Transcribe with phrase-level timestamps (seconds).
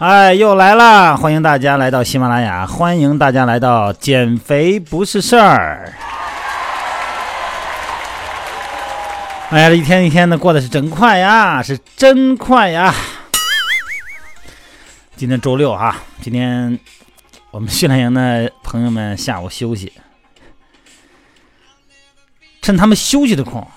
[0.00, 1.14] 哎，又来啦！
[1.14, 5.92] 欢迎大家来到喜马拉雅，欢迎大家来到减肥不是事儿。
[9.50, 12.94] 哎呀，这一天一天的过得是真快呀，是真快呀！
[15.16, 16.80] 今天周六哈，今天
[17.50, 19.92] 我们训练营的朋友们下午休息，
[22.62, 23.68] 趁他们休息的空，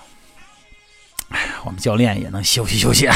[1.28, 3.14] 哎呀，我们教练也能休息休息啊。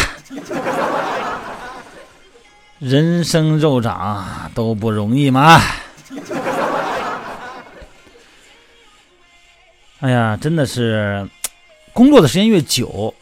[2.79, 5.59] 人生肉长都不容易嘛！
[9.99, 11.29] 哎呀，真的是
[11.93, 13.13] 工作的时间越久，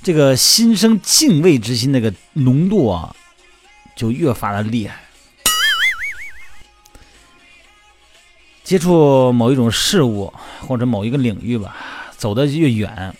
[0.00, 3.16] 这个心生敬畏之心那个浓度啊，
[3.96, 5.00] 就越发的厉害。
[8.62, 11.74] 接触某一种事物或者某一个领域吧，
[12.16, 13.12] 走得越远，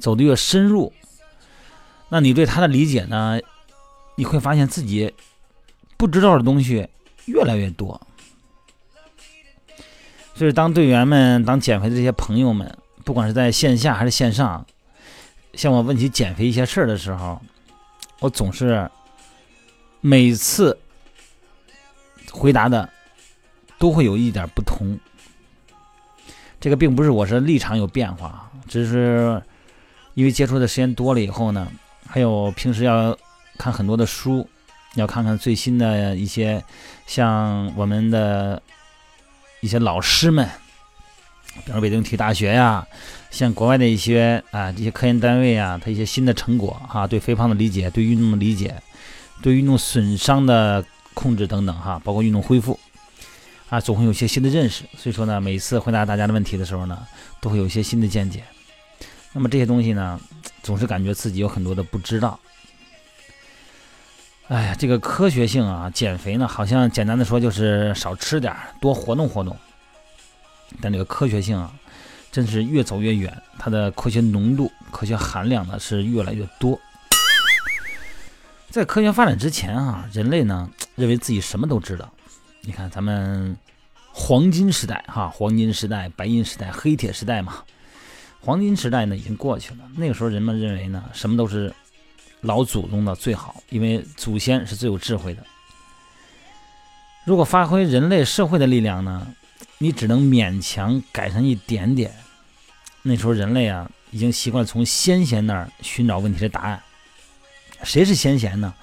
[0.00, 0.92] 走得越深入，
[2.08, 3.38] 那你对他的理解呢？
[4.14, 5.12] 你会发现自己
[5.96, 6.86] 不知道的东西
[7.24, 8.00] 越来越多，
[10.34, 14.66] 所以当队员们、当减肥的这些朋友们，不管是在线下还是线上，
[15.54, 17.40] 向我问起减肥一些事儿的时候，
[18.20, 18.90] 我总是
[20.00, 20.78] 每次
[22.30, 22.88] 回答的
[23.78, 24.98] 都会有一点不同。
[26.60, 29.42] 这个并不是我是立场有变化，只是
[30.14, 31.66] 因为接触的时间多了以后呢，
[32.06, 33.16] 还有平时要。
[33.58, 34.48] 看很多的书，
[34.94, 36.62] 要看看最新的一些，
[37.06, 38.60] 像我们的
[39.60, 40.48] 一些老师们，
[41.64, 42.86] 比如北京体育大学呀，
[43.30, 48.74] 像国外的一些啊这些科研单位啊，它一些新的成果哈，对肥胖的理解，对运动的理解，
[49.40, 52.78] 对运动损伤的控制等等哈，包括运动恢复
[53.68, 54.84] 啊，总会有些新的认识。
[54.96, 56.98] 所以说呢，每次回答大家的问题的时候呢，
[57.40, 58.42] 都会有一些新的见解。
[59.32, 60.20] 那么这些东西呢，
[60.62, 62.38] 总是感觉自己有很多的不知道。
[64.48, 69.56] 哎呀，这个科学性啊，减肥呢，好像简单的说就是少吃点多活动活动。
[70.80, 71.72] 但这个科学性啊，
[72.30, 76.78] 真是越走越远，它的科学浓度、科学含量呢是越来越多。
[78.68, 82.12] 在科学发展之前啊，人类呢认为自己什么都知道。
[82.62, 83.56] 你看咱们
[84.12, 87.62] 黄金时代哈，黄金时代、白银时代、黑铁时代嘛。
[88.40, 91.72] 黄金时代呢已经过去了，那个时候人们认为呢，什么都是。
[92.42, 95.42] 老祖宗的最好，因为祖先是最有智慧的。
[97.24, 99.26] 如果发挥人类社会的力量呢，
[99.78, 102.12] 你只能勉强改善一点点。
[103.02, 106.82] 那时候人类啊，已经习惯从先贤那儿寻找问题的答案。
[107.84, 108.74] 谁是先贤呢？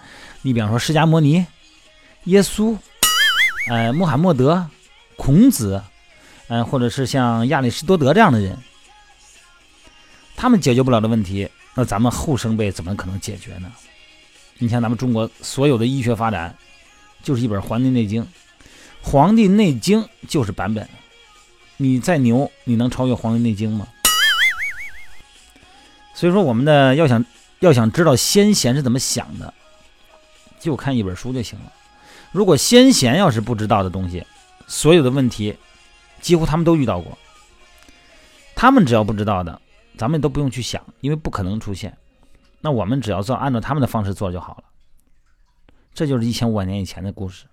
[0.42, 1.46] 你比方说释迦牟尼、
[2.26, 2.78] 耶稣、
[3.70, 4.66] 呃穆罕默德、
[5.18, 5.84] 孔子，
[6.48, 8.58] 嗯，或者是像亚里士多德这样的人，
[10.38, 11.50] 他们解决不了的问题。
[11.76, 13.72] 那咱们后生辈怎么可能解决呢？
[14.58, 16.54] 你像咱们中国所有的医学发展，
[17.24, 18.22] 就是一本《黄帝内经》，
[19.02, 20.88] 《黄帝内经》就是版本。
[21.78, 23.88] 你再牛，你能超越《黄帝内经》吗？
[26.14, 27.24] 所以说，我们的要想
[27.60, 29.54] 要想知道先贤是怎么想的，
[30.60, 31.72] 就看一本书就行了。
[32.34, 34.26] 如果先贤要是不知道的东西，
[34.68, 35.56] 所有的问题
[36.20, 37.18] 几乎他们都遇到过，
[38.56, 39.62] 他们只要不知道的。
[40.00, 41.98] 咱们都不用去想，因为不可能出现。
[42.62, 44.64] 那我们只要做按照他们的方式做就好了。
[45.94, 47.46] 这就是一千五百年以前的故事。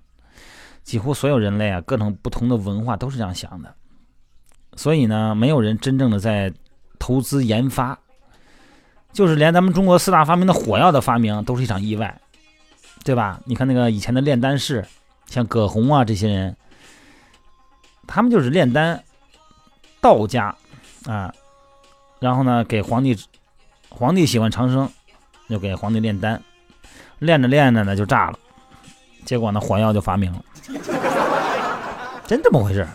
[0.85, 3.75] 几乎所有人类啊，各种不同的文化都是这样想的。
[4.77, 6.55] 所以呢，没有人真正的在
[7.01, 7.99] 投资研发。
[9.13, 12.21] 就是连咱们中国四大发明的火药的发明都是一场意外，
[13.03, 13.41] 对吧？
[13.45, 14.87] 你看那个以前的炼丹士，
[15.27, 16.57] 像葛洪啊这些人，
[18.07, 19.03] 他们就是炼丹，
[20.01, 20.55] 道家
[21.07, 21.35] 啊。
[22.19, 23.17] 然后呢，给皇帝，
[23.91, 24.91] 皇帝喜欢长生，
[25.51, 26.43] 就给皇帝炼丹，
[27.19, 28.39] 炼着炼着呢就炸了，
[29.27, 30.43] 结果呢火药就发明了，
[32.27, 32.89] 真这么回事？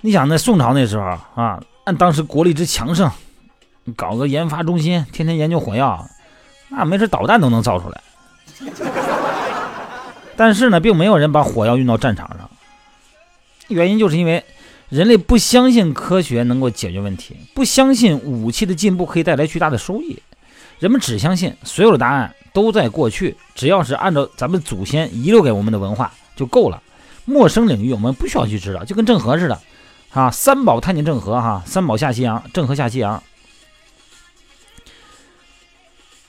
[0.00, 1.04] 你想那宋朝那时候
[1.34, 3.10] 啊，按当时国力之强盛，
[3.94, 6.06] 搞个研发中心，天天研究火药，
[6.70, 8.02] 那没准导弹都能造出来。
[10.34, 12.50] 但是呢，并没有人把火药运到战场上，
[13.68, 14.42] 原因就是因为。
[14.90, 20.18] 人类不相信科学能够解决问题，不相信武器的进步可以带来巨大的收益，
[20.78, 26.80] 人们只相信所有的答案都在过去，只要是按照咱们祖先遗留给我们的文化就够了。
[27.24, 29.60] 陌生领域我们不需要去知道，就跟郑和似的，
[30.10, 33.22] 啊，三宝探见郑和，哈，三宝下西洋，郑和下西洋，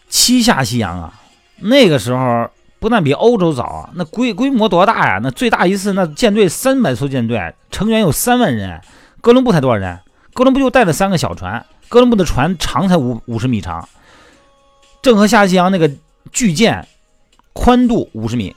[0.09, 1.21] 七下西洋啊，
[1.57, 2.49] 那个时候。
[2.79, 5.19] 不但比欧洲早，那规规模多大呀？
[5.23, 8.79] 那最大一次那舰队三百艘舰队，成员有三万人。
[9.21, 9.99] 哥伦布才多少人？
[10.33, 13.87] 哥伦布就带了三个小船，哥伦布的船长才五五十米长。
[15.01, 15.89] 郑和下西洋那个
[16.31, 16.87] 巨舰
[17.53, 18.55] 宽度五十米。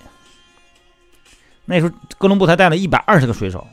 [1.64, 3.66] 那时候哥伦布才带了一百二十个水手，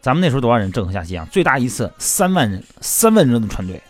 [0.00, 0.72] 咱们那时候多少人？
[0.72, 3.80] 郑和下西洋最大一次三万人，三万人的船队。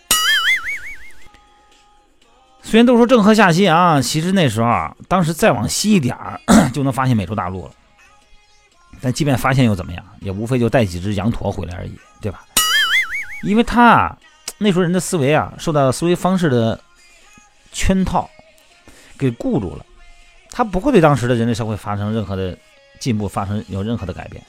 [2.65, 6.41] 虽然都说郑和下西洋，其实那时候啊，当时再往西一点儿
[6.73, 7.71] 就能发现美洲大陆了。
[9.01, 10.05] 但即便发现又怎么样？
[10.21, 12.45] 也无非就带几只羊驼回来而已，对吧？
[13.43, 14.19] 因为他啊，
[14.59, 16.81] 那时候人的思维啊，受到思维方式的
[17.71, 18.29] 圈套
[19.19, 19.85] 给固住了，
[20.51, 22.57] 他不会对当时的人类社会发生任何的
[22.99, 24.43] 进步，发生有任何的改变。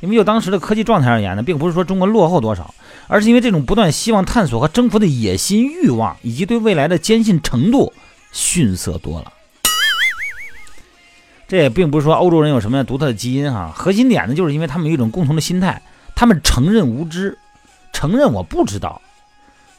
[0.00, 2.74] 因为就当时的科技状态而言呢，并不是说中国落后多少，
[3.06, 7.92] 而是因为这种不断希望探索和征服的野心欲望，以及对未来的坚信程度
[8.32, 9.32] 逊色多了。
[11.46, 15.82] 这也并不是说欧洲人有什么样独特的基因哈，核心点呢，就是因为他们有一种共同的心态，
[16.14, 17.36] 他们承认无知，
[17.92, 19.02] 承认我不知道。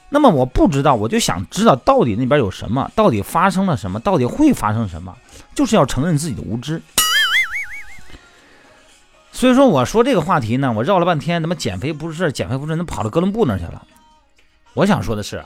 [0.09, 5.15] 那么我不知道，我就想知道到底那边有什么，到底发生了什么，到底会发生什么，
[5.55, 6.81] 就是要承认自己的无知。
[9.41, 13.87] 所以说，我说这个话题呢，我绕了半天，怎么减肥不是事，减肥不是，那跑到哥伦布那去了。
[14.75, 15.43] 我想说的是，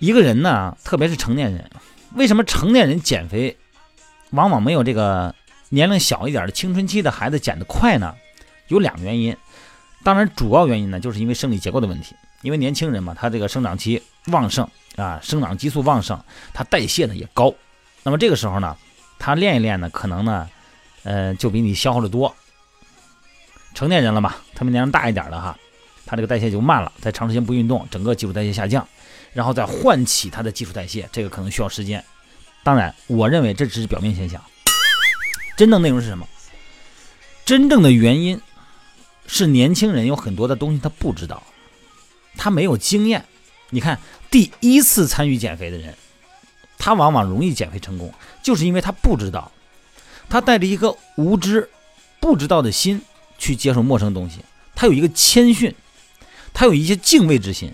[0.00, 1.70] 一个人呢，特别是成年人，
[2.16, 3.56] 为什么成年人减肥
[4.30, 5.32] 往往没有这个
[5.68, 8.16] 年龄小一点的青春期的孩子减得快呢？
[8.66, 9.36] 有两个原因。
[10.02, 12.16] 当然，主要原因呢，就是因为生理结构的问题。
[12.42, 16.20] 因为年轻人嘛，他这个生长期旺盛啊，生长激素旺盛，
[16.52, 17.54] 他代谢呢也高。
[18.02, 18.76] 那么这个时候呢，
[19.20, 20.48] 他练一练呢，可能呢，
[21.04, 22.34] 呃，就比你消耗的多。
[23.74, 25.56] 成年人了嘛，他们年龄大一点的哈，
[26.04, 28.86] 他这个代谢就慢了，在长时间不运动，整个基础代谢下降，
[29.32, 32.04] 然后再唤起他的基础代谢，这个可能需要时间。
[32.62, 34.42] 当然，我认为这只是表面现象，
[35.56, 36.26] 真正内容是什么？
[37.46, 38.40] 真正的原因
[39.26, 41.42] 是年轻人有很多的东西他不知道，
[42.36, 43.24] 他没有经验。
[43.70, 43.98] 你看，
[44.30, 45.94] 第一次参与减肥的人，
[46.76, 48.12] 他往往容易减肥成功，
[48.42, 49.50] 就是因为他不知道，
[50.28, 51.70] 他带着一个无知、
[52.20, 53.00] 不知道的心。
[53.40, 54.38] 去接受陌生东西，
[54.76, 55.74] 他有一个谦逊，
[56.52, 57.72] 他有一些敬畏之心。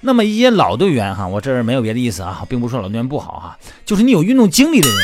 [0.00, 4.98] 那么一些老队员哈，我这儿没有别的意思啊，并不是说老队员不好哈，就是你有运动经历的人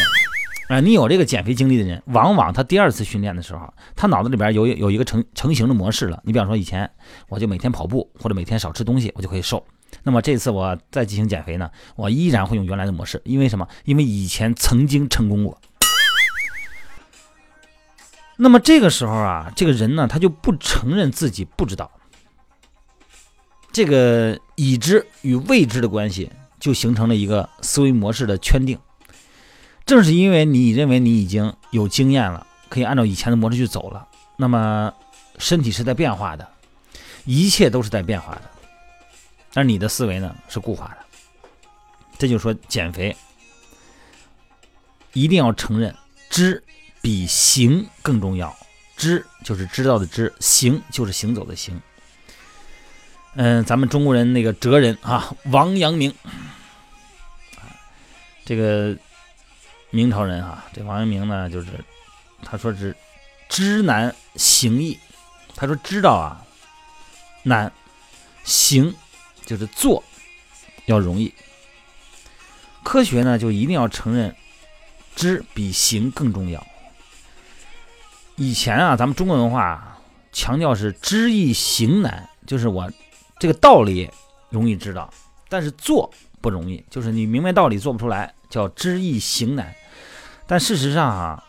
[0.68, 6.20] 啊，你有这个减肥经历的人，往往他第二次训练的时候，他脑子里边有有一个成成型的模式了。
[6.24, 6.90] 你比方说以前
[7.28, 9.64] 我就每天跑步或者每天少吃东西，我就可以瘦。
[10.02, 13.66] 那么这次我再进行减肥呢，我依然会用原来的模式，因为什么？
[13.84, 15.60] 因为以前曾经成功过。
[18.36, 21.90] 那么这个时候啊，这个人呢，他就不承认自己不知道。
[23.72, 28.78] 这个已知与未知的关系，就形成了一个思维模式的圈定。
[29.86, 34.92] 正是因为你认为你已经有经验了，可以按照以前的模式去走了，那么
[35.38, 36.48] 身体是在变化的，
[37.24, 38.42] 一切都是在变化的，
[39.54, 40.98] 而你的思维呢是固化的。
[42.18, 43.14] 这就是说减肥
[45.12, 45.94] 一定要承认
[46.30, 46.63] 知。
[47.04, 48.56] 比行更重要，
[48.96, 51.78] 知就是知道的知，行就是行走的行。
[53.34, 56.14] 嗯，咱们中国人那个哲人啊，王阳明，
[58.46, 58.96] 这个
[59.90, 61.66] 明朝人啊，这王阳明呢，就是
[62.42, 62.96] 他说是
[63.50, 64.98] 知难行易，
[65.54, 66.42] 他说知道啊
[67.42, 67.70] 难，
[68.44, 68.94] 行
[69.44, 70.02] 就是做
[70.86, 71.30] 要容易。
[72.82, 74.34] 科学呢，就一定要承认
[75.14, 76.66] 知比行更重要。
[78.36, 79.98] 以前啊，咱们中国文化
[80.32, 82.90] 强调是知易行难，就是我
[83.38, 84.10] 这个道理
[84.50, 85.08] 容易知道，
[85.48, 89.72] 但是做不容易，就是你明白道理做不出来，叫知易行难。
[90.46, 91.44] 但事实上啊，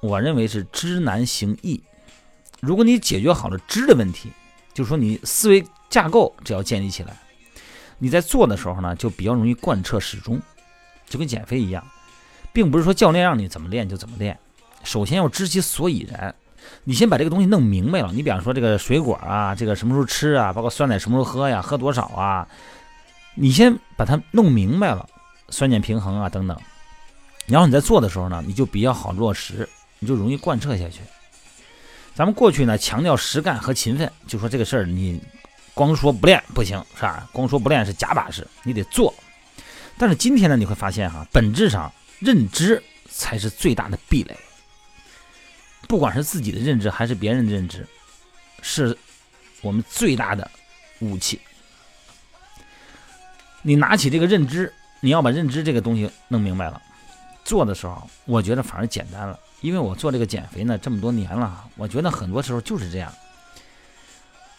[0.00, 1.82] 我认为是知难行易。
[2.60, 4.30] 如果你解决好了知的问题，
[4.72, 7.16] 就是说你思维架构只要建立起来，
[7.98, 10.40] 你在做的时候呢，就比较容易贯彻始终，
[11.08, 11.84] 就跟减肥一样，
[12.52, 14.38] 并不是说教练让你怎么练就怎么练。
[14.82, 16.34] 首先要知其所以然，
[16.84, 18.10] 你先把这个东西弄明白了。
[18.12, 22.46] 你比方说这个水果啊，这个什么时候吃啊，包括酸奶什么时候喝呀，喝多少啊，
[23.34, 25.08] 你先把它弄明白了，
[25.48, 26.56] 酸碱平衡啊等等。
[27.46, 29.68] 然后你在做的时候呢，你就比较好落实，
[29.98, 31.00] 你就容易贯彻下去。
[32.14, 35.20] 咱们过去呢强调实干和勤奋，就说这个事儿你
[35.74, 37.28] 光说不练不行，是吧？
[37.32, 39.12] 光说不练是假把式，你得做。
[39.98, 44.36] 但是今天呢，你会发现哈，本质上认知才是最大的壁垒。
[45.90, 47.84] 不管是自己的认知还是别人的认知，
[48.62, 48.96] 是
[49.60, 50.48] 我们最大的
[51.00, 51.40] 武器。
[53.60, 56.80] 你拿起这个认知，你要把认知这个东西弄明白了，
[57.44, 59.36] 做的时候，我觉得反而简单了。
[59.62, 63.12] 因为我做这个减肥呢这么多年了，我觉得很多时候就是这样。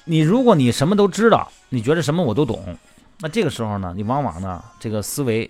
[0.04, 2.78] 你如果你什么都知道，你觉得什么我都懂，
[3.20, 5.50] 那这个时候呢，你往往呢这个思维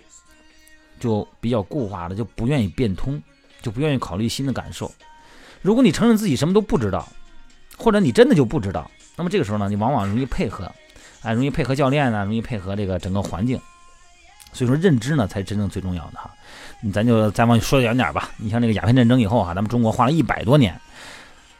[1.00, 3.20] 就比较固化了，就不愿意变通，
[3.60, 4.88] 就不愿意考虑新的感受。
[5.62, 7.08] 如果你承认自己什么都不知道，
[7.78, 10.70] 或者你真的就不知道，那么这个时候呢，你往往容易配合，
[11.22, 13.58] 哎，容易配合教练呢，容易配合这个整个环境。
[14.52, 16.30] 所以说，认知呢才真正最重要的哈。
[16.92, 18.28] 咱就再往说远点吧。
[18.36, 20.78] 你像这个鸦片战争以后哈，咱们中国花了一百多年，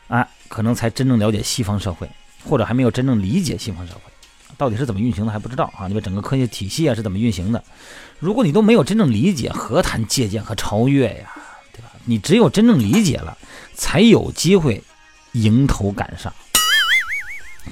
[0.09, 2.07] 啊，可能才真正了解西方社会，
[2.45, 4.01] 或者还没有真正理解西方社会
[4.59, 5.89] 到底是怎么运行的还不知道啊。
[5.89, 7.65] 你们整个科学体系啊是怎么运行的？
[8.19, 11.35] 如果你都没有真正理解，何谈借鉴和超越呀？
[12.05, 13.37] 你只有真正理解了，
[13.75, 14.83] 才有机会
[15.33, 16.33] 迎头赶上。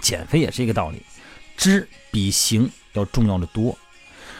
[0.01, 1.03] 减肥也是一个道理，
[1.57, 3.77] 知比行要重要的多。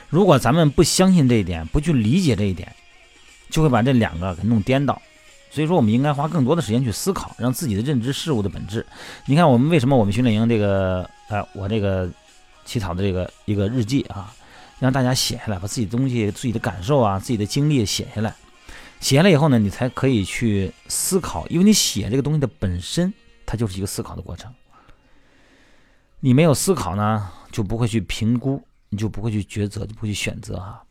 [0.09, 2.75] 如果咱们不相信这一点，不去理解这一点，
[3.49, 5.01] 就会把这两个给弄颠倒。
[5.51, 8.87] 所以说，我们应该花更多的时间去思考，让自己的认知事物的本质。
[9.27, 12.09] 你看，我们为什么我们训练营这个，呃，我这个
[12.65, 14.33] 起草的这个一个日记啊？
[14.79, 18.33] 让大家写下来，把自己东西、自己的感受啊、自己的经历写下来。
[19.01, 23.13] 写下来以后呢，你才可以去思考，因为你写这个东西的本身，
[23.45, 24.55] 它就是一个思考的过程。
[26.21, 30.85] 你没有思考呢，就不会去评估，你就不会去抉择，就不会去选择哈。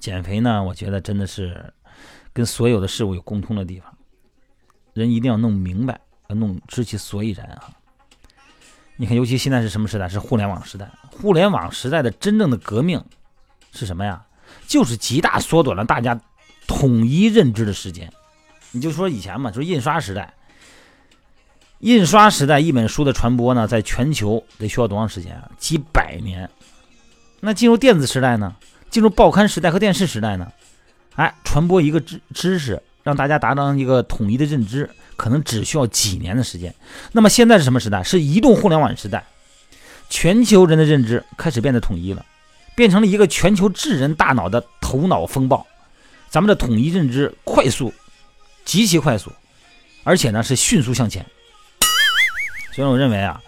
[0.00, 1.72] 减肥呢，我觉得真的是
[2.32, 3.94] 跟所有的事物有共通的地方。
[4.94, 7.70] 人一定要弄明白，要弄知其所以然啊。
[8.96, 10.08] 你看，尤其现在是什么时代？
[10.08, 10.90] 是互联网时代。
[11.10, 13.04] 互联网时代的真正的革命
[13.70, 14.26] 是什么呀？
[14.66, 16.20] 就是极大缩短了大家
[16.66, 18.12] 统一认知的时间。
[18.70, 20.32] 你就说以前嘛，就是印刷时代。
[21.80, 25.50] 印刷时代一本书的传播呢，在全球得需要多长时间啊？
[25.58, 26.48] 几百年。
[27.40, 28.54] 那进入电子时代呢？
[28.90, 30.52] 进入报刊时代和电视时代呢？
[31.16, 34.88] 哎，传播一个知知识，让大家达到一个统一的认知。
[35.14, 36.74] 可能只需要几年的时间。
[37.12, 38.02] 那么现在是什么时代？
[38.02, 39.24] 是移动互联网时代，
[40.08, 42.24] 全球人的认知开始变得统一了，
[42.74, 45.66] 变成了一个全球智人大脑的头脑风暴。
[46.28, 47.92] 咱们的统一认知快速，
[48.64, 49.30] 极其快速，
[50.04, 51.24] 而且呢是迅速向前。
[52.74, 53.40] 所以我认为啊，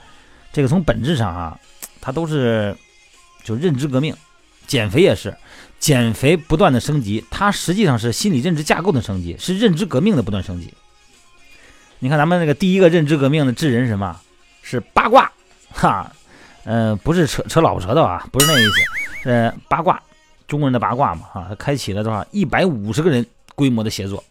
[0.53, 1.59] 这个从本质上啊，
[2.01, 2.77] 它都是
[3.43, 4.15] 就认知革命。
[4.67, 5.37] 减肥也是，
[5.79, 10.73] 减肥不断的升级，它实际上是心理认知架构的升级，是认知革命的不断升级。
[11.99, 14.19] 你看咱们那个第一个认知革命的智人是什么？
[14.63, 15.31] 是八卦，
[15.71, 16.11] 哈，
[16.65, 20.03] 呃，不是扯扯老婆舌头啊，不是那意思，呃，八卦，
[20.49, 24.23] 中国人的八卦嘛，啊，他开启了多少一百五十个人规模的协作。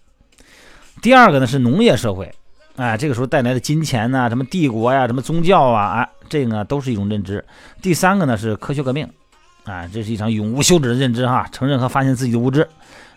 [1.01, 2.33] 第二个呢是农业社会，
[2.75, 7.43] 哎，这个时候带来的金钱呐，什么帝国呀，什么宗教啊，哎，这个呢都是一种认知。
[7.81, 9.07] 第三个呢是科学革命，
[9.65, 12.67] 啊，这是一场永无休止的认知哈，承认和发现自己的无知，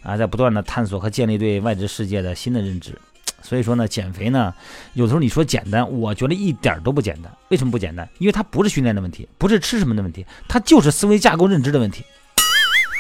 [0.02, 2.98] 啊，在不断的探索和建立对外界世界的新的认知。
[3.46, 4.52] 所以说呢，减肥呢，
[4.94, 7.30] 有时候你说简单，我觉得一点都不简单。
[7.48, 8.08] 为什么不简单？
[8.18, 12.04] 因为它不是训练的问题，不是吃什么的问题，它就是思维架构认知的问题。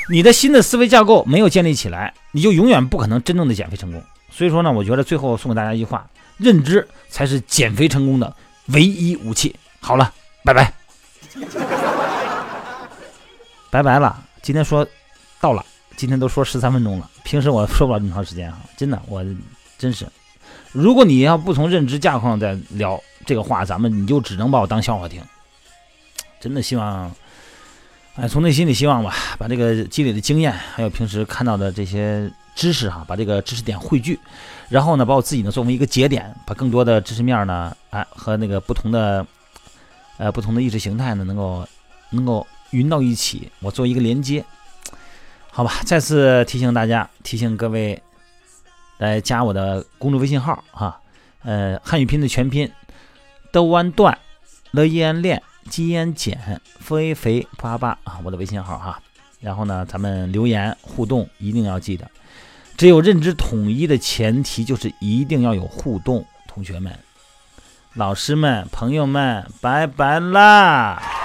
[0.08, 4.00] 你的新的思维架构没有建立起来，你就永远不可能真正的减肥成功。
[4.30, 8.32] 所以说呢，我觉得最后送给大家一句话：认知才是减肥成功的
[8.66, 9.56] 唯一武器。
[9.80, 10.72] 好了，拜拜，
[13.68, 14.22] 拜拜了。
[14.42, 14.86] 今天说
[15.40, 19.24] 到了，今天都说十三分钟了，平时我说不了这么长时间啊，真的，我
[19.76, 20.06] 真是。
[20.72, 25.22] 如果你要不从认知架框上再聊这个话，咱们你就只能把我当笑话听。
[26.38, 27.10] 真的希望，
[28.14, 34.20] 哎，从内心里希望吧，把这个积累的经验，还有平时看到的这些知识哈，把这个知识点汇聚，
[34.68, 39.26] 然后呢，把我自己呢作为一个节点，把更多的知识面呢，哎，和那个不同的，
[40.18, 41.66] 呃，不同的意识形态呢，能够
[42.10, 44.44] 能够匀到一起，我做一个连接，
[45.50, 45.80] 好吧？
[45.84, 48.00] 再次提醒大家，提醒各位。
[48.98, 51.00] 来加我的公众微信号哈，
[51.42, 52.70] 呃，汉语拼的全拼，
[53.52, 54.18] 的弯段，
[54.70, 59.00] 了一安练，鸡安减，肥肥八八啊，我的微信号哈。
[59.40, 62.10] 然后呢，咱们留言互动一定要记得，
[62.76, 66.24] 只有认知统一的前提就是一定要有互动。
[66.48, 66.98] 同学们、
[67.92, 71.15] 老师们、朋友们，拜拜啦！